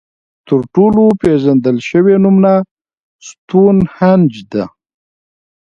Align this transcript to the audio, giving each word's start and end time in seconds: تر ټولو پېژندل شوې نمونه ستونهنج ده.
تر 0.47 0.61
ټولو 0.73 1.03
پېژندل 1.21 1.77
شوې 1.89 2.15
نمونه 2.23 2.53
ستونهنج 3.27 4.31
ده. 4.51 4.63